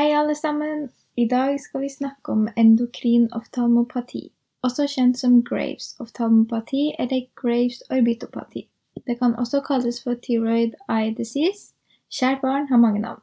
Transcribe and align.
Hei, 0.00 0.14
alle 0.16 0.34
sammen! 0.34 0.88
I 1.16 1.26
dag 1.28 1.58
skal 1.60 1.80
vi 1.80 1.88
snakke 1.92 2.32
om 2.32 2.46
endokrin 2.56 3.26
oftalmopati, 3.36 4.22
også 4.64 4.86
kjent 4.88 5.18
som 5.20 5.34
Graves 5.44 5.90
oftalmopati 6.00 6.84
eller 7.02 7.26
Graves 7.36 7.82
orbitopati. 7.92 8.62
Det 9.06 9.18
kan 9.18 9.34
også 9.42 9.60
kalles 9.66 9.98
for 10.04 10.16
thyroid 10.24 10.78
eye 10.88 11.12
disease. 11.18 11.74
Kjært 12.08 12.40
barn 12.40 12.70
har 12.70 12.80
mange 12.80 13.02
navn. 13.02 13.20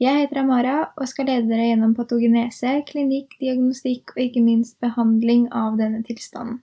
Jeg 0.00 0.20
heter 0.20 0.42
Amara 0.42 0.76
og 0.96 1.08
skal 1.08 1.30
lede 1.32 1.48
dere 1.48 1.70
gjennom 1.70 1.96
patogenese, 1.96 2.74
klinikk, 2.92 3.32
diagnostikk 3.40 4.12
og 4.18 4.22
ikke 4.26 4.44
minst 4.44 4.76
behandling 4.84 5.48
av 5.48 5.80
denne 5.80 6.02
tilstanden. 6.04 6.60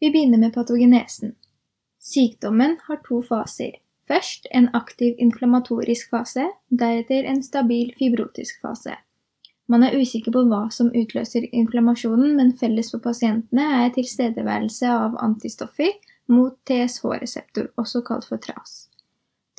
Vi 0.00 0.12
begynner 0.12 0.44
med 0.44 0.52
patogenesen. 0.52 1.38
Sykdommen 2.12 2.76
har 2.84 3.00
to 3.08 3.24
faser. 3.32 3.80
Først 4.06 4.46
en 4.54 4.68
aktiv 4.74 5.14
inflammatorisk 5.18 6.10
fase, 6.10 6.46
deretter 6.70 7.26
en 7.26 7.42
stabil 7.42 7.90
fibrotisk 7.98 8.60
fase. 8.62 8.94
Man 9.66 9.82
er 9.82 9.96
usikker 9.98 10.30
på 10.30 10.44
hva 10.46 10.66
som 10.70 10.92
utløser 10.94 11.48
inflammasjonen, 11.50 12.36
men 12.38 12.52
felles 12.60 12.92
for 12.94 13.02
pasientene 13.02 13.64
er 13.80 13.94
tilstedeværelse 13.96 14.90
av 14.90 15.16
antistoffer 15.22 15.96
mot 16.30 16.54
TSH-reseptor, 16.70 17.72
også 17.82 18.04
kalt 18.06 18.28
for 18.28 18.38
TRAS. 18.42 18.76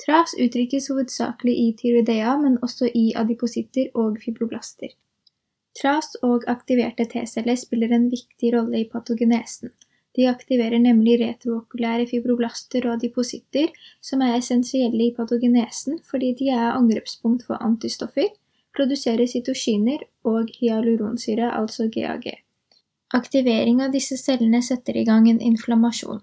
TRAS 0.00 0.32
uttrykkes 0.40 0.88
hovedsakelig 0.88 1.54
i 1.60 1.68
tyroidea, 1.82 2.38
men 2.40 2.56
også 2.62 2.88
i 2.94 3.10
adipositter 3.20 3.92
og 3.94 4.16
fibroblaster. 4.24 4.94
TRAS 5.76 6.14
og 6.22 6.48
aktiverte 6.48 7.04
T-celler 7.12 7.58
spiller 7.60 7.92
en 7.92 8.08
viktig 8.10 8.54
rolle 8.56 8.80
i 8.80 8.88
patogenesen. 8.92 9.74
De 10.16 10.26
aktiverer 10.28 10.80
nemlig 10.82 11.18
retrookulære 11.20 12.06
fibroblaster 12.10 12.86
og 12.88 12.96
adipositter, 12.96 13.68
som 14.00 14.22
er 14.24 14.38
essensielle 14.38 15.08
i 15.08 15.14
patogenesen 15.16 16.00
fordi 16.10 16.32
de 16.40 16.48
er 16.54 16.72
angrepspunkt 16.72 17.44
for 17.46 17.60
antistoffer, 17.62 18.30
produserer 18.76 19.26
cytokiner 19.26 20.04
og 20.24 20.50
hyaluronsyre, 20.60 21.50
altså 21.60 21.88
GAG. 21.92 22.30
Aktivering 23.14 23.80
av 23.84 23.92
disse 23.92 24.18
cellene 24.20 24.60
setter 24.64 24.96
i 25.00 25.04
gang 25.08 25.28
en 25.30 25.40
inflammasjon. 25.40 26.20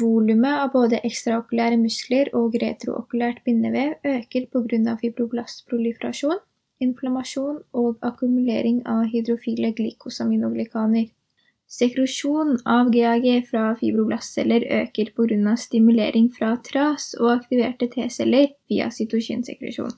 Volumet 0.00 0.58
av 0.64 0.72
både 0.74 0.98
ekstraokulære 1.06 1.78
muskler 1.80 2.32
og 2.34 2.56
retrookulært 2.62 3.44
bindevev 3.46 3.94
øker 4.04 4.48
pga. 4.52 4.96
fibroblastproliferasjon, 5.02 6.40
inflammasjon 6.82 7.62
og 7.72 8.02
akkumulering 8.02 8.82
av 8.86 9.06
hydrofile 9.12 9.72
glikosaminoglikaner. 9.78 11.06
Sekrosjon 11.66 12.58
av 12.64 12.92
GAG 12.94 13.24
fra 13.48 13.72
fibroblastceller 13.80 14.62
øker 14.70 15.08
av 15.18 15.56
stimulering 15.58 16.28
fra 16.30 16.52
TRAS 16.62 17.14
og 17.18 17.30
aktiverte 17.32 17.88
T-celler 17.90 18.52
via 18.70 18.86
cytokinsekresjon. 18.90 19.90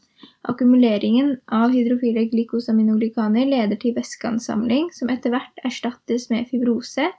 Akkumuleringen 0.48 1.36
av 1.52 1.70
hydrofile 1.77 2.24
glikosaminoglikaner 2.33 3.44
leder 3.46 3.77
til 3.77 3.94
væskeansamling, 3.94 4.89
som 4.96 5.12
etter 5.12 5.30
hvert 5.30 5.61
erstattes 5.62 6.30
med 6.30 6.48
fibrose, 6.48 7.11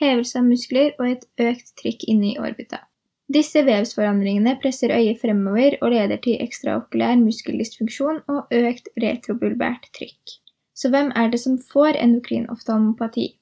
hevelse 0.00 0.38
av 0.40 0.46
muskler 0.48 0.94
og 0.98 1.10
et 1.10 1.26
økt 1.50 1.74
trykk 1.76 2.08
inne 2.08 2.32
i 2.32 2.38
orbita. 2.40 2.80
Disse 3.28 3.60
vevsforandringene 3.60 4.54
presser 4.62 4.94
øyet 4.96 5.20
fremover 5.20 5.76
og 5.82 5.92
leder 5.92 6.16
til 6.24 6.40
ekstraokulær 6.40 7.18
muskeldysfunksjon 7.20 8.22
og 8.24 8.54
økt 8.56 8.88
retrobulbært 8.96 9.90
trykk. 9.92 10.38
Så 10.72 10.88
hvem 10.88 11.12
er 11.12 11.28
det 11.28 11.42
som 11.42 11.58
får 11.60 11.98
endokrinoftalmopati? 12.00 13.34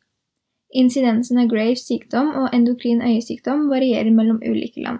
Incidensen 0.77 1.38
av 1.41 1.46
Graves 1.48 1.86
sykdom 1.88 2.34
og 2.36 2.50
endokrin 2.52 2.98
øyesykdom 3.00 3.62
varierer 3.70 4.10
mellom 4.12 4.42
ulike 4.44 4.82
land. 4.84 4.98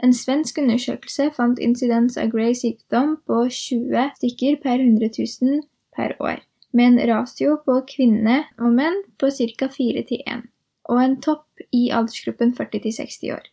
En 0.00 0.14
svensk 0.16 0.58
undersøkelse 0.62 1.26
fant 1.36 1.60
insidens 1.60 2.16
av 2.16 2.30
Graves 2.32 2.62
sykdom 2.64 3.18
på 3.28 3.42
20 3.52 4.06
stykker 4.16 4.56
per 4.62 4.80
100 4.80 5.10
000 5.42 5.60
per 5.96 6.14
år, 6.24 6.40
med 6.72 6.86
en 6.86 7.12
ratio 7.12 7.58
på 7.66 7.76
kvinner 7.90 8.48
og 8.56 8.72
menn 8.78 8.96
på 9.20 9.28
ca. 9.28 9.68
4 9.76 10.06
til 10.08 10.24
1, 10.24 10.46
og 10.88 11.02
en 11.04 11.20
topp 11.28 11.66
i 11.68 11.90
aldersgruppen 11.92 12.56
40 12.56 12.86
til 12.86 12.96
60 13.02 13.36
år. 13.36 13.44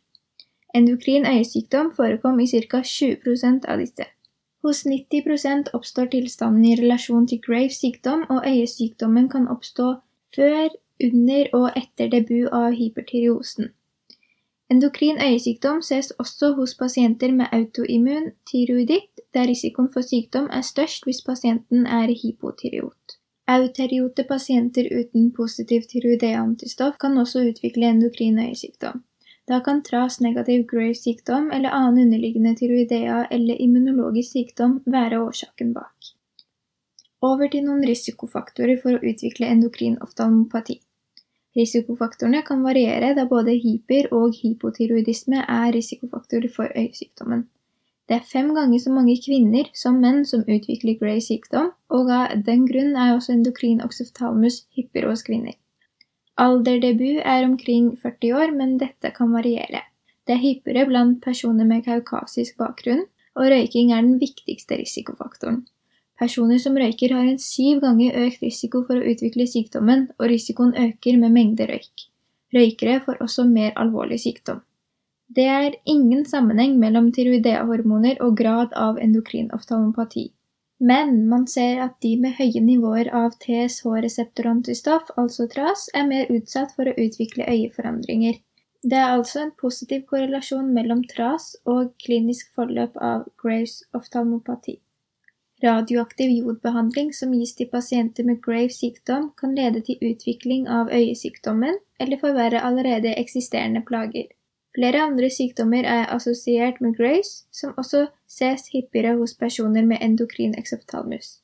Endokrin 0.75 1.27
øyesykdom 1.27 1.91
forekom 2.00 2.39
i 2.39 2.47
ca. 2.47 2.79
20 2.79 3.67
av 3.67 3.83
disse. 3.83 4.07
Hos 4.63 4.85
90 4.88 5.73
oppstår 5.75 6.13
tilstanden 6.16 6.66
i 6.66 6.75
relasjon 6.79 7.27
til 7.27 7.44
Graves 7.44 7.83
sykdom, 7.83 8.23
og 8.29 8.47
øyesykdommen 8.47 9.27
kan 9.29 9.51
oppstå 9.51 9.97
før, 10.35 10.72
under 11.03 11.50
og 11.53 11.68
etter 11.75 12.09
debut 12.13 12.47
av 12.52 12.72
hypertyreosen. 12.78 13.74
Endokrin 14.72 15.22
øyesykdom 15.24 15.81
ses 15.81 16.12
også 16.19 16.53
hos 16.56 16.74
pasienter 16.75 17.31
med 17.31 17.53
autoimmun 17.56 18.31
tyroiditt, 18.52 19.22
der 19.34 19.47
risikoen 19.47 19.88
for 19.94 20.02
sykdom 20.02 20.50
er 20.52 20.62
størst 20.62 21.07
hvis 21.07 21.22
pasienten 21.25 21.86
er 21.86 22.12
hypotyreot. 22.22 23.18
Euteriote 23.47 24.25
pasienter 24.28 24.90
uten 25.00 25.31
positiv 25.31 25.86
tyroideantistoff 25.91 26.97
kan 27.00 27.18
også 27.18 27.46
utvikle 27.50 27.94
endokrin 27.94 28.40
øyesykdom. 28.40 29.03
Da 29.47 29.59
kan 29.63 29.84
tras 29.84 30.19
negativ 30.19 30.66
Graves 30.68 31.03
sykdom 31.03 31.52
eller 31.56 31.69
annen 31.69 32.02
underliggende 32.06 32.56
tyroidea 32.59 33.22
eller 33.31 33.62
immunologisk 33.62 34.31
sykdom 34.31 34.81
være 34.86 35.22
årsaken 35.24 35.72
bak. 35.74 36.12
Over 37.22 37.47
til 37.47 37.63
noen 37.69 37.88
risikofaktorer 37.88 38.81
for 38.81 38.97
å 38.97 39.12
utvikle 39.12 39.47
endokrin 39.47 39.96
oftalmopati. 40.03 40.81
Risikofaktorene 41.57 42.44
kan 42.45 42.63
variere, 42.63 43.13
da 43.18 43.25
både 43.25 43.56
hyper- 43.57 44.12
og 44.13 44.35
hypotyroidisme 44.38 45.41
er 45.41 45.72
risikofaktorer 45.73 46.51
for 46.53 46.69
øyesykdommen. 46.75 47.47
Det 48.07 48.16
er 48.16 48.28
fem 48.31 48.53
ganger 48.56 48.79
så 48.79 48.91
mange 48.94 49.18
kvinner 49.19 49.72
som 49.75 49.97
menn 50.03 50.22
som 50.25 50.45
utvikler 50.47 50.95
Gray 51.00 51.19
sykdom, 51.19 51.72
og 51.90 52.12
av 52.18 52.44
den 52.45 52.68
grunn 52.69 52.94
er 52.95 53.16
også 53.16 53.34
endokrin 53.34 53.81
oxyphthalmus 53.84 54.62
hyppigere 54.78 55.09
hos 55.12 55.25
kvinner. 55.28 55.57
Alderdebut 56.38 57.23
er 57.25 57.44
omkring 57.50 57.89
40 58.03 58.34
år, 58.38 58.53
men 58.56 58.78
dette 58.78 59.12
kan 59.18 59.34
variere. 59.34 59.81
Det 60.28 60.38
er 60.38 60.44
hyppigere 60.44 60.85
blant 60.88 61.19
personer 61.24 61.66
med 61.66 61.84
kaukasisk 61.84 62.57
bakgrunn, 62.62 63.03
og 63.35 63.50
røyking 63.51 63.91
er 63.91 64.06
den 64.06 64.22
viktigste 64.22 64.78
risikofaktoren. 64.79 65.66
Personer 66.17 66.57
som 66.61 66.78
røyker 66.78 67.13
har 67.13 67.25
en 67.29 67.41
syv 67.41 67.81
ganger 67.83 68.16
økt 68.25 68.41
risiko 68.41 68.81
for 68.88 68.97
å 68.97 69.09
utvikle 69.11 69.45
sykdommen, 69.50 70.07
og 70.17 70.31
risikoen 70.31 70.73
øker 70.88 71.19
med 71.22 71.35
mengde 71.35 71.67
røyk. 71.69 72.07
Røykere 72.55 73.01
får 73.05 73.22
også 73.25 73.45
mer 73.50 73.75
alvorlig 73.78 74.17
sykdom. 74.23 74.63
Det 75.27 75.45
er 75.51 75.75
ingen 75.85 76.23
sammenheng 76.25 76.77
mellom 76.79 77.11
tyroideahormoner 77.13 78.22
og 78.23 78.38
grad 78.39 78.73
av 78.73 78.97
endokrinoftalmopati. 79.03 80.29
Men 80.79 81.27
man 81.29 81.47
ser 81.51 81.81
at 81.83 81.97
de 82.06 82.13
med 82.22 82.38
høye 82.38 82.61
nivåer 82.63 83.09
av 83.19 83.35
TSH-reseptorantistoff, 83.44 85.11
altså 85.17 85.47
TRAS, 85.51 85.88
er 85.94 86.07
mer 86.07 86.31
utsatt 86.33 86.73
for 86.77 86.89
å 86.89 86.95
utvikle 87.06 87.50
øyeforandringer. 87.50 88.39
Det 88.83 88.97
er 88.97 89.13
altså 89.17 89.41
en 89.44 89.53
positiv 89.59 90.06
korrelasjon 90.09 90.69
mellom 90.73 91.03
TRAS 91.11 91.56
og 91.66 91.94
klinisk 92.03 92.53
forløp 92.56 92.97
av 93.01 93.25
Graves 93.41 93.81
oftalmopati. 93.97 94.77
Radioaktiv 95.63 96.29
jodbehandling 96.29 97.13
som 97.18 97.31
gis 97.34 97.56
til 97.57 97.69
pasienter 97.72 98.23
med 98.23 98.41
Graves 98.45 98.75
sykdom, 98.78 99.31
kan 99.40 99.56
lede 99.57 99.81
til 99.81 99.97
utvikling 100.12 100.68
av 100.69 100.91
øyesykdommen 100.94 101.79
eller 102.00 102.19
forverre 102.22 102.62
allerede 102.62 103.16
eksisterende 103.18 103.81
plager. 103.88 104.28
Flere 104.78 105.01
andre 105.01 105.29
sykdommer 105.34 105.88
er 105.90 106.12
assosiert 106.13 106.81
med 106.81 106.94
Graves, 106.97 107.47
som 107.51 107.73
også 107.78 108.06
ses 108.29 108.68
hyppigere 108.73 109.16
hos 109.18 109.34
personer 109.34 109.85
med 109.85 109.97
endokrin 110.01 110.53
exophthalmus. 110.59 111.40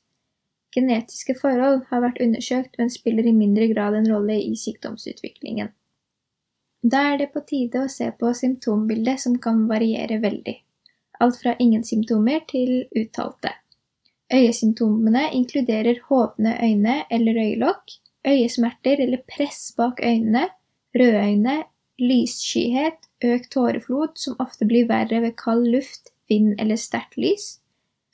Genetiske 0.74 1.34
forhold 1.40 1.82
har 1.88 2.04
vært 2.06 2.22
undersøkt, 2.22 2.78
men 2.78 2.90
spiller 2.90 3.26
i 3.26 3.34
mindre 3.34 3.66
grad 3.74 3.98
en 3.98 4.06
rolle 4.12 4.38
i 4.42 4.54
sykdomsutviklingen. 4.58 5.74
Da 6.82 7.02
er 7.10 7.18
det 7.18 7.32
på 7.34 7.42
tide 7.50 7.82
å 7.82 7.90
se 7.90 8.12
på 8.20 8.30
symptombildet, 8.34 9.20
som 9.26 9.38
kan 9.42 9.66
variere 9.68 10.20
veldig. 10.22 10.56
Alt 11.20 11.42
fra 11.42 11.56
ingen 11.58 11.82
symptomer 11.82 12.46
til 12.50 12.84
uttalte. 12.94 13.56
Øyesymptomene 14.32 15.30
inkluderer 15.32 15.98
hovne 16.08 16.54
øyne 16.62 16.94
eller 17.10 17.36
øyelokk, 17.44 17.90
øyesmerter 18.26 18.96
eller 19.04 19.20
press 19.36 19.74
bak 19.76 20.00
øynene, 20.02 20.48
røde 20.96 21.20
øyne, 21.28 21.56
lysskyhet, 21.98 23.04
økt 23.24 23.50
tåreflod, 23.52 24.16
som 24.16 24.36
ofte 24.38 24.64
blir 24.64 24.88
verre 24.88 25.20
ved 25.22 25.36
kald 25.44 25.66
luft, 25.68 26.08
vind 26.28 26.56
eller 26.60 26.76
sterkt 26.76 27.16
lys. 27.16 27.60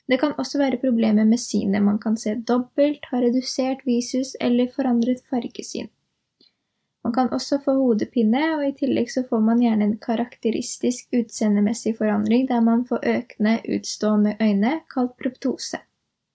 Det 0.09 0.19
kan 0.19 0.33
også 0.37 0.57
være 0.57 0.81
problemer 0.81 1.23
med 1.23 1.39
synet, 1.39 1.83
man 1.83 1.99
kan 1.99 2.17
se 2.17 2.35
dobbelt, 2.47 3.05
ha 3.11 3.17
redusert 3.17 3.85
visus 3.85 4.35
eller 4.41 4.67
forandret 4.75 5.23
fargesyn. 5.29 5.87
Man 7.03 7.13
kan 7.13 7.31
også 7.33 7.61
få 7.65 7.73
hodepine, 7.73 8.41
og 8.57 8.65
i 8.67 8.73
tillegg 8.77 9.09
så 9.11 9.23
får 9.29 9.39
man 9.39 9.61
gjerne 9.63 9.87
en 9.87 9.95
karakteristisk 9.97 11.15
utseendemessig 11.17 11.95
forandring 11.97 12.49
der 12.49 12.59
man 12.61 12.83
får 12.85 13.07
økende, 13.15 13.55
utstående 13.75 14.35
øyne, 14.41 14.73
kalt 14.93 15.15
proptose. 15.17 15.79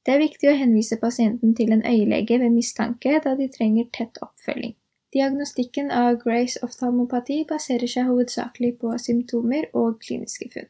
Det 0.06 0.14
er 0.14 0.22
viktig 0.22 0.46
å 0.52 0.54
henvise 0.54 0.96
pasienten 1.02 1.54
til 1.58 1.72
en 1.74 1.82
øyelege 1.82 2.38
ved 2.38 2.52
mistanke, 2.54 3.16
da 3.24 3.32
de 3.34 3.48
trenger 3.50 3.88
tett 3.96 4.20
oppfølging. 4.22 4.76
Diagnostikken 5.16 5.90
av 5.90 6.20
Grace 6.20 6.60
oftalmopati 6.62 7.40
baserer 7.48 7.90
seg 7.90 8.06
hovedsakelig 8.06 8.76
på 8.82 8.92
symptomer 9.02 9.66
og 9.74 9.98
kliniske 10.04 10.46
funn. 10.52 10.68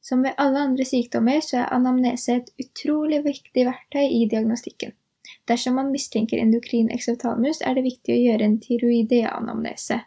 Som 0.00 0.22
ved 0.22 0.38
alle 0.38 0.62
andre 0.68 0.86
sykdommer 0.86 1.42
så 1.44 1.64
er 1.64 1.74
anamnese 1.74 2.38
et 2.38 2.52
utrolig 2.62 3.24
viktig 3.26 3.66
verktøy 3.66 4.04
i 4.06 4.22
diagnostikken. 4.30 4.94
Dersom 5.50 5.74
man 5.80 5.90
mistenker 5.90 6.38
endokrin 6.38 6.92
exophthalmus, 6.94 7.64
er 7.66 7.74
det 7.74 7.86
viktig 7.88 8.14
å 8.14 8.22
gjøre 8.22 8.46
en 8.46 8.58
tyroideanamnese. 8.62 9.98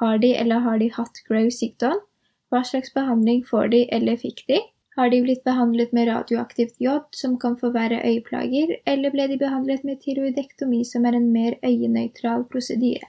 Har 0.00 0.20
de 0.20 0.34
eller 0.36 0.60
har 0.66 0.78
de 0.82 0.90
hatt 0.92 1.24
Graves 1.28 1.62
sykdom? 1.62 2.04
Hva 2.52 2.60
slags 2.68 2.92
behandling 2.92 3.44
får 3.48 3.72
de 3.72 3.84
eller 3.96 4.20
fikk 4.20 4.44
de? 4.52 4.60
Har 4.96 5.10
de 5.10 5.20
blitt 5.22 5.42
behandlet 5.44 5.92
med 5.92 6.06
radioaktivt 6.08 6.76
jod, 6.78 7.08
som 7.10 7.38
kan 7.38 7.56
forverre 7.58 7.98
øyeplager, 8.06 8.76
eller 8.86 9.10
ble 9.10 9.26
de 9.32 9.38
behandlet 9.40 9.82
med 9.84 9.98
tiroidektomi, 10.04 10.84
som 10.86 11.06
er 11.06 11.16
en 11.18 11.32
mer 11.34 11.56
øyenøytral 11.66 12.44
prosedyre? 12.52 13.08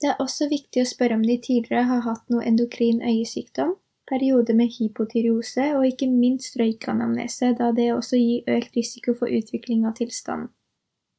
Det 0.00 0.10
er 0.10 0.20
også 0.20 0.50
viktig 0.50 0.82
å 0.82 0.90
spørre 0.90 1.16
om 1.16 1.22
de 1.24 1.38
tidligere 1.40 1.86
har 1.88 2.02
hatt 2.04 2.28
noe 2.28 2.44
endokrin 2.44 3.00
øyesykdom, 3.00 3.72
periode 4.10 4.52
med 4.58 4.74
hypotyreose 4.74 5.70
og 5.78 5.86
ikke 5.88 6.10
minst 6.10 6.58
røykanamnese, 6.60 7.54
da 7.56 7.70
det 7.72 7.88
også 7.94 8.20
gir 8.20 8.52
økt 8.58 8.76
risiko 8.76 9.14
for 9.16 9.32
utvikling 9.32 9.86
av 9.88 9.96
tilstanden. 10.00 10.50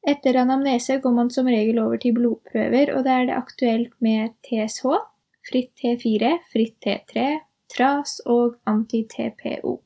Etter 0.06 0.38
anamnese 0.38 1.00
går 1.02 1.14
man 1.16 1.32
som 1.34 1.48
regel 1.50 1.80
over 1.82 1.98
til 1.98 2.14
blodprøver, 2.14 2.92
og 2.94 3.02
da 3.08 3.18
er 3.18 3.26
det 3.26 3.34
aktuelt 3.40 3.96
med 3.98 4.36
TSH, 4.46 5.00
fritt 5.50 5.72
T4, 5.82 6.30
fritt 6.52 6.76
T3, 6.86 7.24
TRAS 7.74 8.20
og 8.24 8.56
anti-TPO. 8.70 9.80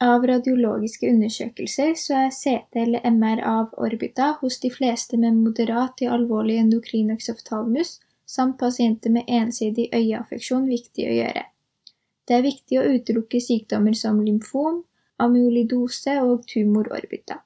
Av 0.00 0.22
radiologiske 0.24 1.10
undersøkelser 1.12 1.90
så 2.00 2.14
er 2.22 2.30
CT 2.32 2.78
eller 2.82 3.04
MR 3.10 3.42
av 3.44 3.74
orbita 3.86 4.30
hos 4.40 4.56
de 4.62 4.70
fleste 4.72 5.18
med 5.20 5.36
moderat 5.42 5.98
til 6.00 6.14
alvorlig 6.14 6.56
endokrin 6.62 7.10
exophthalmus 7.12 7.98
samt 8.30 8.56
pasienter 8.62 9.12
med 9.12 9.28
ensidig 9.28 9.90
øyeaffeksjon 9.92 10.70
viktig 10.70 11.04
å 11.10 11.18
gjøre. 11.18 11.44
Det 12.24 12.38
er 12.38 12.46
viktig 12.46 12.78
å 12.80 12.86
utelukke 12.94 13.42
sykdommer 13.44 13.96
som 13.98 14.22
lymfom, 14.24 14.80
amyolidose 15.20 16.16
og 16.24 16.46
tumororbita. 16.48 17.42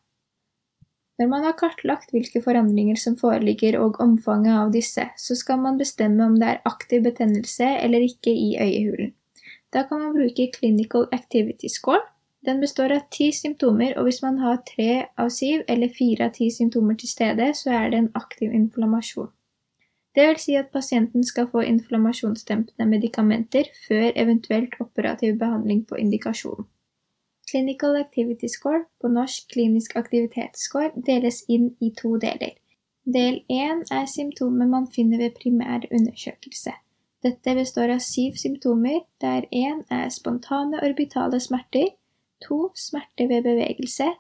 Når 1.19 1.31
man 1.31 1.45
har 1.47 1.59
kartlagt 1.59 2.15
hvilke 2.15 2.43
forandringer 2.43 2.99
som 3.01 3.19
foreligger 3.19 3.81
og 3.81 4.01
omfanget 4.03 4.55
av 4.61 4.73
disse, 4.75 5.09
så 5.17 5.37
skal 5.39 5.61
man 5.63 5.79
bestemme 5.81 6.27
om 6.27 6.39
det 6.39 6.49
er 6.53 6.65
aktiv 6.71 7.05
betennelse 7.07 7.67
eller 7.83 8.07
ikke 8.07 8.31
i 8.31 8.55
øyehulen. 8.61 9.15
Da 9.75 9.83
kan 9.83 10.01
man 10.01 10.13
bruke 10.15 10.51
Clinical 10.59 11.09
Activity 11.13 11.69
Score. 11.69 12.01
Den 12.47 12.61
består 12.61 12.93
av 12.93 13.07
ti 13.11 13.33
symptomer, 13.33 13.95
og 13.99 14.05
hvis 14.07 14.21
man 14.23 14.39
har 14.39 14.61
tre 14.69 15.07
av 15.19 15.31
syv 15.33 15.65
eller 15.69 15.91
fire 15.99 16.29
av 16.29 16.35
ti 16.37 16.51
symptomer 16.53 16.99
til 17.01 17.09
stede, 17.09 17.49
så 17.55 17.73
er 17.79 17.91
det 17.91 17.99
en 17.99 18.13
aktiv 18.15 18.53
inflammasjon. 18.53 19.33
Det 20.15 20.27
vil 20.29 20.39
si 20.39 20.55
at 20.55 20.71
pasienten 20.73 21.25
skal 21.27 21.49
få 21.51 21.65
inflammasjonsdempende 21.67 22.87
medikamenter 22.87 23.73
før 23.89 24.13
eventuelt 24.15 24.77
operativ 24.81 25.39
behandling 25.39 25.83
på 25.89 25.99
indikasjon. 25.99 26.69
Clinical 27.51 27.97
Activity 27.97 28.47
Score, 28.47 28.85
på 29.01 29.09
norsk 29.09 29.51
klinisk 29.53 29.97
aktivitetsscore, 29.97 30.93
deles 31.07 31.43
inn 31.49 31.73
i 31.81 31.91
to 31.99 32.15
deler. 32.17 32.55
Del 33.05 33.43
1 33.51 33.91
er 33.91 34.07
symptomer 34.07 34.71
man 34.71 34.87
finner 34.95 35.19
ved 35.19 35.35
primær 35.41 35.83
undersøkelse. 35.91 36.73
Dette 37.25 37.55
består 37.57 37.89
av 37.95 38.03
syv 38.05 38.35
symptomer, 38.37 39.01
der 39.21 39.47
én 39.51 39.81
er 39.91 40.09
spontane 40.13 40.83
orbitale 40.85 41.41
smerter, 41.41 41.87
to 42.45 42.59
smerter 42.77 43.29
ved 43.31 43.47
bevegelse, 43.47 44.11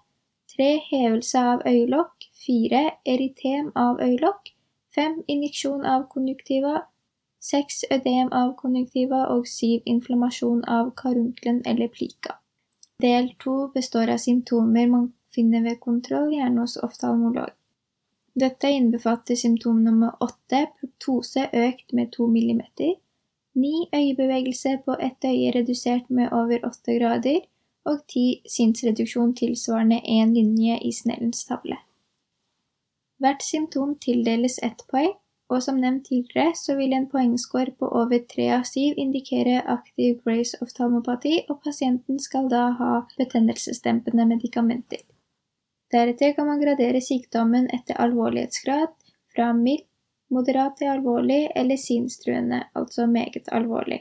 tre 0.54 0.70
hevelse 0.90 1.38
av 1.38 1.66
øyelokk, 1.68 2.24
fire 2.46 2.82
eritem 3.14 3.72
av 3.76 4.00
øyelokk, 4.00 4.54
fem 4.94 5.20
injeksjon 5.28 5.84
av 5.84 6.06
konjunktiva, 6.14 6.74
seks 7.44 7.84
ødem 7.92 8.30
av 8.32 8.54
konjunktiva 8.62 9.26
og 9.34 9.48
syv 9.52 9.82
inflammasjon 9.94 10.64
av 10.64 10.94
karunkelen 10.96 11.60
eller 11.66 11.92
plika. 11.92 12.38
Del 13.02 13.34
to 13.44 13.56
består 13.74 14.14
av 14.14 14.22
symptomer 14.22 14.88
man 14.88 15.10
finner 15.34 15.62
ved 15.66 15.80
kontroll, 15.80 16.32
gjerne 16.32 16.64
hos 16.64 16.78
oftalmolog. 16.88 17.52
Dette 18.34 18.69
innbefatter 18.69 19.36
symptom 19.38 19.84
nummer 19.84 20.16
åtte, 20.20 20.66
proptose 20.81 21.48
økt 21.52 21.92
med 21.92 22.10
to 22.12 22.26
millimeter, 22.26 22.96
ni 23.54 23.88
øyebevegelse 23.94 24.78
på 24.84 24.96
ett 24.98 25.25
øye 25.25 25.52
redusert 25.54 26.10
med 26.10 26.32
over 26.32 26.66
åtte 26.66 26.98
grader, 26.98 27.44
og 27.84 28.00
ti 28.08 28.42
sinnsreduksjon 28.50 29.34
tilsvarende 29.38 30.00
én 30.02 30.34
linje 30.34 30.78
i 30.82 30.92
Snellens 30.92 31.44
tavle. 31.44 31.76
Hvert 33.22 33.42
symptom 33.42 33.94
tildeles 34.02 34.58
ett 34.62 34.82
poeng, 34.90 35.14
og 35.48 35.62
som 35.62 35.78
nevnt 35.78 36.06
tidligere 36.08 36.56
så 36.58 36.75
vil 36.75 36.92
en 36.92 37.06
poengscore 37.08 37.76
på 37.78 37.86
over 38.02 38.19
tre 38.34 38.48
av 38.58 38.64
syv 38.66 38.98
indikere 38.98 39.60
aktiv 39.78 40.19
grace 40.25 40.58
oftalmopati, 40.64 41.40
og 41.48 41.60
pasienten 41.62 42.19
skal 42.19 42.50
da 42.50 42.70
ha 42.81 42.92
betennelsesdempende 43.19 44.26
medikamenter. 44.26 45.04
Deretter 45.94 46.32
kan 46.37 46.49
man 46.50 46.62
gradere 46.62 47.00
sykdommen 47.05 47.69
etter 47.76 48.00
alvorlighetsgrad 48.02 48.94
fra 49.35 49.52
mild, 49.55 49.85
moderat 50.35 50.75
til 50.81 50.91
alvorlig 50.91 51.44
eller 51.55 51.79
sinstruende, 51.79 52.64
altså 52.75 53.06
meget 53.06 53.46
alvorlig. 53.58 54.00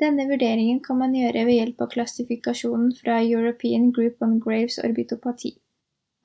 Denne 0.00 0.24
vurderingen 0.30 0.80
kan 0.86 0.98
man 0.98 1.12
gjøre 1.14 1.44
ved 1.46 1.58
hjelp 1.58 1.84
av 1.84 1.90
klassifikasjonen 1.92 2.94
fra 3.00 3.18
European 3.22 3.90
Group 3.92 4.24
on 4.24 4.38
Graves 4.46 4.78
orbitopati. 4.88 5.52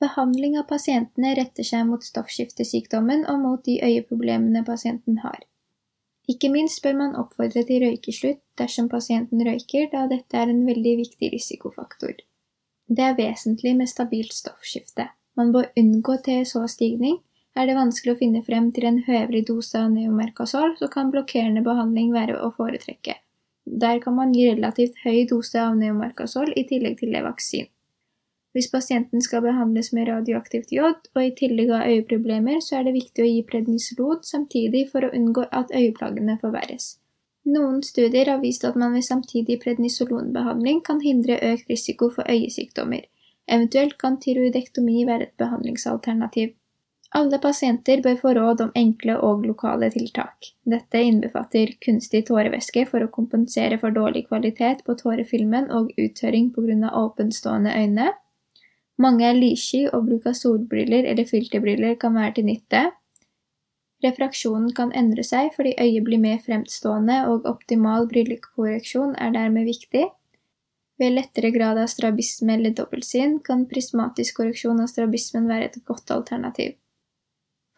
Behandling 0.00 0.56
av 0.58 0.66
pasientene 0.72 1.34
retter 1.36 1.68
seg 1.68 1.84
mot 1.90 2.04
stoffskiftesykdommen 2.06 3.26
og 3.28 3.44
mot 3.44 3.64
de 3.68 3.76
øyeproblemene 3.84 4.64
pasienten 4.64 5.20
har. 5.26 5.44
Ikke 6.32 6.48
minst 6.54 6.80
bør 6.82 6.96
man 7.02 7.16
oppfordre 7.20 7.66
til 7.68 7.84
røykeslutt 7.84 8.40
dersom 8.58 8.88
pasienten 8.88 9.44
røyker, 9.44 9.90
da 9.92 10.06
dette 10.08 10.40
er 10.40 10.48
en 10.48 10.64
veldig 10.66 10.96
viktig 11.04 11.32
risikofaktor. 11.36 12.16
Det 12.90 13.02
er 13.06 13.14
vesentlig 13.14 13.76
med 13.78 13.88
stabilt 13.88 14.32
stoffskifte. 14.34 15.04
Man 15.38 15.52
bør 15.54 15.68
unngå 15.78 16.16
TSH-stigning. 16.26 17.20
Er 17.54 17.68
det 17.68 17.76
vanskelig 17.78 18.16
å 18.16 18.18
finne 18.18 18.42
frem 18.46 18.70
til 18.74 18.86
en 18.88 18.98
høvelig 19.06 19.44
dose 19.46 19.78
av 19.78 19.92
neomerkasol, 19.92 20.74
så 20.78 20.88
kan 20.90 21.12
blokkerende 21.14 21.62
behandling 21.66 22.10
være 22.14 22.38
å 22.42 22.50
foretrekke. 22.56 23.14
Der 23.84 24.00
kan 24.02 24.16
man 24.16 24.32
gi 24.34 24.48
relativt 24.48 24.98
høy 25.04 25.22
dose 25.30 25.62
av 25.62 25.76
neomerkasol 25.78 26.50
i 26.56 26.64
tillegg 26.66 26.98
til 26.98 27.14
Levaksin. 27.14 27.68
Hvis 28.50 28.70
pasienten 28.72 29.22
skal 29.22 29.44
behandles 29.44 29.92
med 29.94 30.08
radioaktivt 30.10 30.72
jod 30.74 31.06
og 31.14 31.20
i 31.22 31.30
tillegg 31.38 31.70
har 31.70 31.86
øyeproblemer, 31.86 32.58
så 32.58 32.80
er 32.80 32.88
det 32.88 32.96
viktig 32.98 33.22
å 33.22 33.28
gi 33.28 33.44
prednisolon 33.46 34.24
samtidig 34.26 34.88
for 34.90 35.06
å 35.06 35.12
unngå 35.14 35.46
at 35.54 35.70
øyeplagene 35.70 36.40
forverres. 36.42 36.96
Noen 37.44 37.82
studier 37.82 38.28
har 38.28 38.40
vist 38.42 38.64
at 38.64 38.76
man 38.76 38.92
ved 38.92 39.04
samtidig 39.06 39.60
prednisolonbehandling 39.62 40.82
kan 40.84 41.00
hindre 41.00 41.38
økt 41.52 41.70
risiko 41.70 42.10
for 42.14 42.28
øyesykdommer. 42.28 43.06
Eventuelt 43.48 43.96
kan 43.98 44.20
tyroidektomi 44.20 45.06
være 45.06 45.22
et 45.22 45.36
behandlingsalternativ. 45.38 46.52
Alle 47.18 47.40
pasienter 47.42 48.02
bør 48.02 48.18
få 48.20 48.32
råd 48.36 48.60
om 48.60 48.72
enkle 48.76 49.16
og 49.26 49.42
lokale 49.42 49.88
tiltak. 49.90 50.52
Dette 50.62 51.00
innbefatter 51.02 51.72
kunstig 51.82 52.26
tårevæske 52.28 52.84
for 52.86 53.02
å 53.02 53.10
kompensere 53.10 53.80
for 53.82 53.90
dårlig 53.90 54.28
kvalitet 54.28 54.84
på 54.86 54.94
tårefilmen 55.00 55.70
og 55.74 55.90
uttørring 55.98 56.52
pga. 56.54 56.92
åpenstående 56.94 57.74
øyne. 57.74 58.12
Mange 58.98 59.26
er 59.26 59.34
lyssky, 59.34 59.88
og 59.92 60.06
bruk 60.06 60.26
av 60.26 60.36
solbriller 60.38 61.08
eller 61.10 61.24
filterbriller 61.24 61.94
kan 61.94 62.14
være 62.14 62.34
til 62.34 62.44
nytte. 62.44 62.90
Refraksjonen 64.04 64.70
kan 64.76 64.92
endre 64.96 65.24
seg 65.26 65.50
fordi 65.56 65.74
øyet 65.80 66.04
blir 66.06 66.20
mer 66.22 66.38
fremstående, 66.44 67.18
og 67.28 67.48
optimal 67.50 68.08
brillekorreksjon 68.08 69.16
er 69.20 69.34
dermed 69.36 69.68
viktig. 69.68 70.06
Ved 71.00 71.16
lettere 71.16 71.50
grad 71.52 71.80
av 71.80 71.88
strabisme 71.88 72.54
eller 72.56 72.72
dobbeltsyn 72.76 73.38
kan 73.44 73.66
prismatisk 73.68 74.40
korreksjon 74.40 74.80
av 74.84 74.88
strabismen 74.92 75.48
være 75.48 75.68
et 75.70 75.78
godt 75.88 76.12
alternativ. 76.16 76.74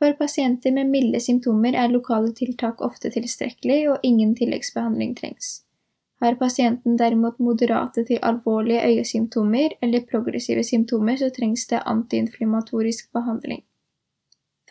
For 0.02 0.14
pasienter 0.19 0.75
med 0.75 0.91
milde 0.91 1.21
symptomer 1.23 1.76
er 1.79 1.93
lokale 1.93 2.33
tiltak 2.35 2.81
ofte 2.83 3.12
tilstrekkelig, 3.14 3.83
og 3.93 4.07
ingen 4.07 4.33
tilleggsbehandling 4.38 5.14
trengs. 5.19 5.61
Har 6.23 6.38
pasienten 6.38 6.97
derimot 6.99 7.38
moderate 7.38 8.02
til 8.07 8.19
alvorlige 8.23 8.83
øyesymptomer 8.88 9.76
eller 9.83 10.07
progressive 10.11 10.62
symptomer, 10.67 11.17
så 11.17 11.31
trengs 11.35 11.67
det 11.71 11.83
antiinflammatorisk 11.87 13.12
behandling. 13.14 13.62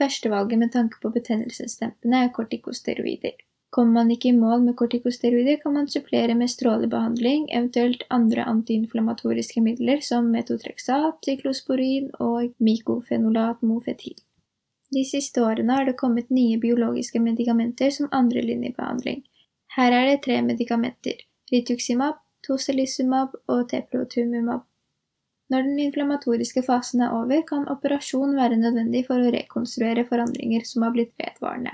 Førstevalget 0.01 0.57
med 0.57 0.71
tanke 0.73 0.97
på 1.01 1.11
betennelsesdempende 1.13 2.25
er 2.25 2.31
kortikosteroider. 2.33 3.35
Kommer 3.71 4.01
man 4.01 4.09
ikke 4.11 4.31
i 4.31 4.35
mål 4.35 4.63
med 4.65 4.75
kortikosteroider, 4.79 5.59
kan 5.61 5.73
man 5.73 5.87
supplere 5.87 6.33
med 6.35 6.49
strålebehandling, 6.49 7.45
eventuelt 7.57 8.03
andre 8.09 8.43
antiinflamatoriske 8.53 9.61
midler 9.61 10.01
som 10.03 10.31
metotrexat, 10.33 11.21
cyklosporin 11.27 12.09
og 12.19 12.49
mykofenolat 12.59 13.61
mofetil. 13.61 14.17
De 14.91 15.05
siste 15.07 15.45
årene 15.45 15.77
har 15.77 15.85
det 15.87 15.99
kommet 16.01 16.33
nye 16.33 16.57
biologiske 16.59 17.21
medikamenter 17.23 17.93
som 17.95 18.09
andrelinjebehandling. 18.11 19.21
Her 19.77 19.95
er 19.99 20.09
det 20.09 20.23
tre 20.25 20.41
medikamenter– 20.41 21.21
rituximab, 21.53 22.17
tocilizumab 22.47 23.37
og 23.47 23.69
teprotumumab. 23.69 24.65
Når 25.51 25.67
den 25.67 25.79
inflammatoriske 25.83 26.63
fasen 26.63 27.01
er 27.03 27.13
over, 27.15 27.41
kan 27.47 27.67
operasjon 27.67 28.37
være 28.37 28.59
nødvendig 28.59 29.05
for 29.07 29.19
å 29.19 29.31
rekonstruere 29.35 30.05
forandringer 30.07 30.63
som 30.67 30.85
har 30.85 30.93
blitt 30.95 31.11
vedvarende. 31.19 31.73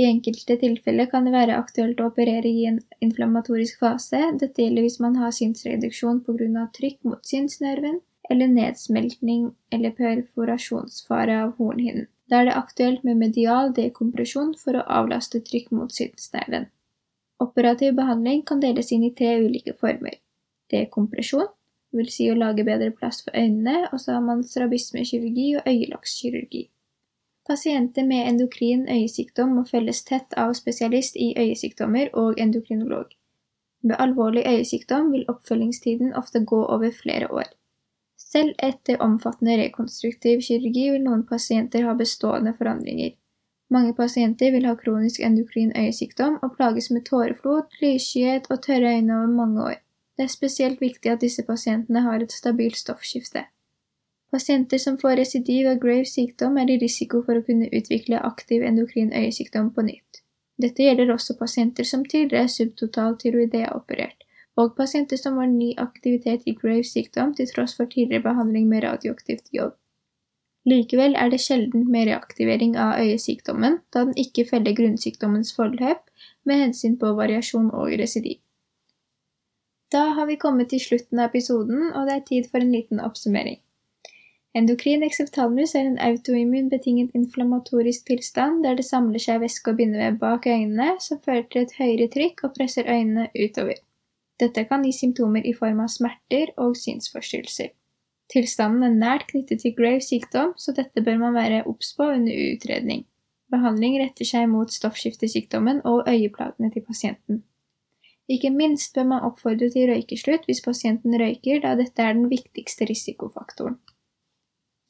I 0.00 0.06
enkelte 0.06 0.56
tilfeller 0.58 1.06
kan 1.10 1.26
det 1.26 1.34
være 1.34 1.58
aktuelt 1.58 2.00
å 2.00 2.08
operere 2.10 2.50
i 2.50 2.66
en 2.66 2.78
inflammatorisk 3.02 3.80
fase. 3.82 4.20
Dette 4.42 4.62
gjelder 4.62 4.86
hvis 4.86 5.00
man 5.02 5.18
har 5.18 5.34
synsreduksjon 5.34 6.22
pga. 6.26 6.66
trykk 6.78 6.98
mot 7.10 7.26
synsnerven, 7.26 8.00
eller 8.30 8.50
nedsmeltning 8.50 9.50
eller 9.74 9.94
perforasjonsfare 9.98 11.38
av 11.44 11.54
hornhinnen. 11.58 12.06
Da 12.30 12.40
er 12.40 12.46
det 12.46 12.58
aktuelt 12.58 13.02
med 13.06 13.18
medial 13.18 13.72
dekompresjon 13.74 14.52
for 14.58 14.78
å 14.78 14.86
avlaste 14.98 15.40
trykk 15.46 15.72
mot 15.74 15.90
synsnerven. 15.94 16.68
Operativ 17.42 17.96
behandling 17.98 18.44
kan 18.46 18.60
deles 18.62 18.92
inn 18.94 19.06
i 19.08 19.14
tre 19.14 19.32
ulike 19.42 19.74
former. 19.74 20.14
Dekompresjon, 20.70 21.48
vil 21.92 22.10
si 22.14 22.28
å 22.30 22.36
lage 22.38 22.64
bedre 22.64 22.90
plass 22.90 23.22
for 23.24 23.36
øynene, 23.36 23.88
og 23.92 24.00
så 24.00 24.16
har 24.16 24.24
man 24.26 24.44
strabismekirurgi 24.46 25.48
og 25.58 25.70
øyelokkskirurgi. 25.72 26.62
Pasienter 27.48 28.04
med 28.06 28.28
endokrin 28.28 28.84
øyesykdom 28.88 29.54
må 29.56 29.64
følges 29.70 30.04
tett 30.04 30.36
av 30.36 30.52
spesialist 30.54 31.16
i 31.16 31.32
øyesykdommer 31.38 32.12
og 32.22 32.38
endokrinolog. 32.38 33.16
Ved 33.82 33.96
alvorlig 33.98 34.44
øyesykdom 34.46 35.12
vil 35.12 35.24
oppfølgingstiden 35.28 36.12
ofte 36.14 36.44
gå 36.44 36.60
over 36.64 36.90
flere 37.02 37.30
år. 37.32 37.48
Selv 38.18 38.54
etter 38.62 39.00
omfattende 39.00 39.56
rekonstruktiv 39.62 40.42
kirurgi 40.46 40.90
vil 40.92 41.02
noen 41.02 41.26
pasienter 41.26 41.88
ha 41.88 41.96
bestående 41.98 42.54
forandringer. 42.58 43.16
Mange 43.70 43.94
pasienter 43.94 44.52
vil 44.54 44.66
ha 44.68 44.74
kronisk 44.74 45.20
endokrin 45.26 45.72
øyesykdom 45.82 46.38
og 46.42 46.56
plages 46.56 46.90
med 46.90 47.04
tåreflod, 47.10 47.62
lysskyhet 47.82 48.50
og 48.50 48.62
tørre 48.62 48.96
øyne 48.96 49.16
over 49.16 49.26
mange 49.40 49.64
år. 49.64 49.78
Det 50.20 50.26
er 50.26 50.32
spesielt 50.36 50.82
viktig 50.84 51.08
at 51.08 51.22
disse 51.24 51.40
pasientene 51.48 52.02
har 52.04 52.20
et 52.20 52.32
stabilt 52.36 52.76
stoffskifte. 52.76 53.46
Pasienter 54.34 54.78
som 54.82 54.98
får 55.00 55.14
residiv 55.16 55.68
av 55.70 55.78
Graves 55.80 56.10
sykdom, 56.12 56.58
er 56.60 56.68
i 56.68 56.76
risiko 56.82 57.22
for 57.24 57.40
å 57.40 57.44
kunne 57.46 57.70
utvikle 57.78 58.20
aktiv 58.28 58.66
endokrin 58.68 59.14
øyesykdom 59.16 59.70
på 59.78 59.84
nytt. 59.86 60.20
Dette 60.60 60.84
gjelder 60.84 61.14
også 61.14 61.38
pasienter 61.38 61.88
som 61.88 62.04
tidligere 62.04 62.50
er 62.50 62.52
subtotal 62.52 63.16
tyroidea-operert, 63.22 64.28
og 64.60 64.76
pasienter 64.76 65.22
som 65.22 65.40
har 65.40 65.48
ny 65.48 65.70
aktivitet 65.86 66.44
i 66.44 66.54
Graves 66.60 66.92
sykdom 66.98 67.32
til 67.40 67.48
tross 67.54 67.78
for 67.80 67.88
tidligere 67.88 68.26
behandling 68.28 68.68
med 68.68 68.84
radioaktivt 68.84 69.48
jod. 69.56 69.72
Likevel 70.68 71.16
er 71.16 71.32
det 71.32 71.40
sjelden 71.40 71.88
med 71.88 72.10
reaktivering 72.12 72.76
av 72.76 73.00
øyesykdommen, 73.00 73.80
da 73.88 74.04
den 74.04 74.20
ikke 74.20 74.44
følger 74.52 74.76
grunnsykdommens 74.84 75.56
forløp 75.56 76.04
med 76.44 76.66
hensyn 76.66 77.00
på 77.00 77.16
variasjon 77.24 77.72
og 77.72 77.96
residiv. 78.04 78.44
Da 79.92 80.04
har 80.16 80.26
vi 80.26 80.38
kommet 80.38 80.70
til 80.70 80.80
slutten 80.82 81.18
av 81.18 81.32
episoden, 81.32 81.90
og 81.90 82.06
det 82.06 82.14
er 82.14 82.26
tid 82.28 82.48
for 82.50 82.62
en 82.62 82.72
liten 82.74 83.00
oppsummering. 83.02 83.58
Endokrin 84.54 85.02
ekseptalmus 85.06 85.76
er 85.78 85.86
en 85.86 85.98
autoimmun 86.02 86.70
betinget 86.70 87.14
inflammatorisk 87.14 88.06
tilstand 88.06 88.64
der 88.64 88.78
det 88.78 88.86
samler 88.86 89.22
seg 89.22 89.42
væske 89.42 89.70
og 89.70 89.76
bindevev 89.78 90.16
bak 90.22 90.46
øynene, 90.46 90.96
som 91.02 91.20
fører 91.22 91.46
til 91.50 91.62
et 91.62 91.76
høyere 91.78 92.08
trykk 92.14 92.44
og 92.46 92.54
presser 92.58 92.90
øynene 92.90 93.28
utover. 93.34 93.78
Dette 94.40 94.64
kan 94.70 94.86
gi 94.86 94.94
symptomer 94.96 95.46
i 95.46 95.54
form 95.54 95.82
av 95.84 95.92
smerter 95.92 96.50
og 96.56 96.74
synsforstyrrelser. 96.78 97.70
Tilstanden 98.30 98.86
er 98.86 98.98
nært 98.98 99.26
knyttet 99.30 99.62
til 99.62 99.74
grave 99.74 100.02
sykdom, 100.06 100.54
så 100.56 100.74
dette 100.74 101.02
bør 101.02 101.18
man 101.18 101.34
være 101.34 101.64
obs 101.66 101.94
på 101.98 102.06
under 102.14 102.42
utredning. 102.46 103.04
Behandling 103.50 103.98
retter 104.02 104.26
seg 104.26 104.46
mot 104.50 104.70
stoffskiftesykdommen 104.70 105.82
og 105.84 106.06
øyeplagene 106.10 106.70
til 106.70 106.86
pasienten. 106.86 107.42
Ikke 108.30 108.52
minst 108.54 108.94
bør 108.94 109.08
man 109.12 109.24
oppfordre 109.26 109.70
til 109.74 109.88
røykeslutt 109.90 110.46
hvis 110.46 110.62
pasienten 110.62 111.16
røyker, 111.18 111.62
da 111.64 111.74
dette 111.78 112.04
er 112.04 112.14
den 112.14 112.28
viktigste 112.30 112.86
risikofaktoren. 112.86 113.80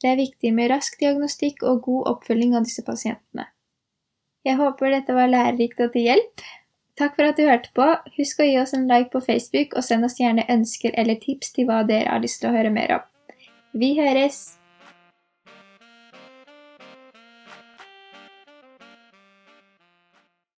Det 0.01 0.09
er 0.11 0.19
viktig 0.19 0.53
med 0.53 0.69
rask 0.73 0.97
diagnostikk 1.01 1.65
og 1.65 1.83
god 1.87 2.13
oppfølging 2.15 2.55
av 2.57 2.65
disse 2.65 2.85
pasientene. 2.85 3.47
Jeg 4.45 4.57
håper 4.57 4.93
dette 4.93 5.13
var 5.13 5.29
lærerikt 5.29 5.81
og 5.85 5.91
til 5.93 6.07
hjelp. 6.09 6.45
Takk 6.97 7.17
for 7.17 7.29
at 7.29 7.37
du 7.37 7.45
hørte 7.45 7.69
på. 7.77 7.85
Husk 8.17 8.41
å 8.41 8.47
gi 8.47 8.57
oss 8.61 8.73
en 8.77 8.87
like 8.89 9.13
på 9.13 9.21
Facebook, 9.25 9.75
og 9.77 9.85
send 9.85 10.05
oss 10.05 10.17
gjerne 10.21 10.47
ønsker 10.49 10.97
eller 10.97 11.21
tips 11.21 11.53
til 11.57 11.69
hva 11.69 11.83
dere 11.85 12.09
har 12.09 12.21
lyst 12.21 12.41
til 12.41 12.49
å 12.49 12.55
høre 12.57 12.73
mer 12.73 12.97
om. 12.97 13.05
Vi 13.77 13.93
høres! 13.97 14.60